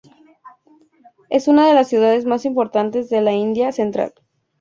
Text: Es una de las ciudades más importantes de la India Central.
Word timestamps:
Es 1.29 1.47
una 1.47 1.67
de 1.67 1.75
las 1.75 1.87
ciudades 1.87 2.25
más 2.25 2.45
importantes 2.45 3.07
de 3.11 3.21
la 3.21 3.33
India 3.33 3.71
Central. 3.71 4.11